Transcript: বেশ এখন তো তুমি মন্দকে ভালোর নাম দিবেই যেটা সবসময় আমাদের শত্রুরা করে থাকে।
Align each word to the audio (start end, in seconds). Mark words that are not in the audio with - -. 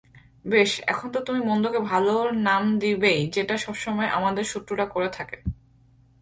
বেশ 0.45 0.71
এখন 0.87 1.07
তো 1.11 1.19
তুমি 1.21 1.41
মন্দকে 1.45 1.79
ভালোর 1.91 2.27
নাম 2.47 2.63
দিবেই 2.79 3.21
যেটা 3.27 3.55
সবসময় 3.57 4.09
আমাদের 4.09 4.45
শত্রুরা 4.45 4.85
করে 4.85 5.09
থাকে। 5.09 5.37